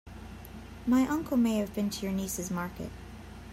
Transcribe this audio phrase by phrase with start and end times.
[0.87, 2.89] My uncle may have been to your niece's market.